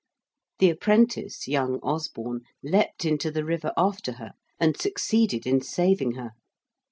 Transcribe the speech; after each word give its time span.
The 0.57 0.71
apprentice, 0.71 1.47
young 1.47 1.77
Osborne, 1.83 2.41
leaped 2.63 3.05
into 3.05 3.29
the 3.29 3.45
river 3.45 3.71
after 3.77 4.13
her 4.13 4.31
and 4.59 4.75
succeeded 4.75 5.45
in 5.45 5.61
saving 5.61 6.13
her. 6.13 6.31